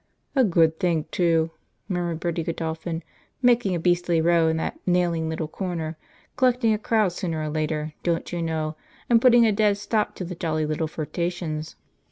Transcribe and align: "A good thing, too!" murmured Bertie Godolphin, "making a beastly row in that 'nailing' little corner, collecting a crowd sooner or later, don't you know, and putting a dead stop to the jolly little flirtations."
"A 0.35 0.43
good 0.43 0.79
thing, 0.79 1.05
too!" 1.11 1.51
murmured 1.87 2.21
Bertie 2.21 2.41
Godolphin, 2.43 3.03
"making 3.43 3.75
a 3.75 3.79
beastly 3.79 4.19
row 4.19 4.47
in 4.47 4.57
that 4.57 4.79
'nailing' 4.87 5.29
little 5.29 5.47
corner, 5.47 5.95
collecting 6.37 6.73
a 6.73 6.79
crowd 6.79 7.11
sooner 7.11 7.39
or 7.39 7.49
later, 7.49 7.93
don't 8.01 8.33
you 8.33 8.41
know, 8.41 8.75
and 9.11 9.21
putting 9.21 9.45
a 9.45 9.51
dead 9.51 9.77
stop 9.77 10.15
to 10.15 10.25
the 10.25 10.33
jolly 10.33 10.65
little 10.65 10.87
flirtations." 10.87 11.75